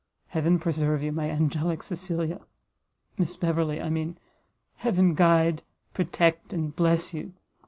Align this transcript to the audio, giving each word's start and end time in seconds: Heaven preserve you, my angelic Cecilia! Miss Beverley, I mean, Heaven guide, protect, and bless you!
Heaven 0.29 0.57
preserve 0.57 1.03
you, 1.03 1.11
my 1.11 1.29
angelic 1.29 1.83
Cecilia! 1.83 2.39
Miss 3.19 3.35
Beverley, 3.35 3.79
I 3.79 3.89
mean, 3.91 4.17
Heaven 4.77 5.13
guide, 5.13 5.61
protect, 5.93 6.53
and 6.53 6.75
bless 6.75 7.13
you! 7.13 7.33